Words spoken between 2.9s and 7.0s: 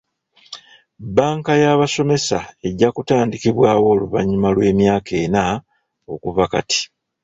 kutandikibwawo oluvannyuma lw'emyaka ena okuva kati.